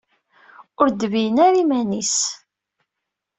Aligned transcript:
Ur 0.81 0.87
d-tebeyyen 0.89 1.37
ara 1.45 1.57
iman-is. 1.63 2.15